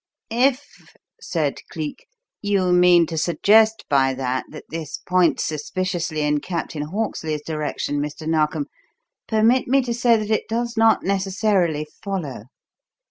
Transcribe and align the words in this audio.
"If," 0.31 0.91
said 1.21 1.59
Cleek, 1.71 2.07
"you 2.41 2.71
mean 2.71 3.05
to 3.05 3.19
suggest 3.19 3.85
by 3.87 4.15
that 4.15 4.45
that 4.49 4.63
this 4.71 4.97
points 4.97 5.43
suspiciously 5.43 6.21
in 6.21 6.39
Captain 6.39 6.81
Hawksley's 6.87 7.43
direction, 7.43 7.99
Mr. 7.99 8.27
Narkom, 8.27 8.65
permit 9.27 9.67
me 9.67 9.79
to 9.83 9.93
say 9.93 10.17
that 10.17 10.31
it 10.31 10.47
does 10.49 10.75
not 10.75 11.03
necessarily 11.03 11.85
follow. 12.01 12.45